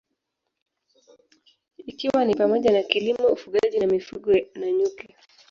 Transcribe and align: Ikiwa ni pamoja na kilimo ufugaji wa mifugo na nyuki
Ikiwa 1.87 2.25
ni 2.25 2.35
pamoja 2.35 2.71
na 2.71 2.83
kilimo 2.83 3.27
ufugaji 3.27 3.77
wa 3.79 3.87
mifugo 3.87 4.31
na 4.55 4.71
nyuki 4.71 5.15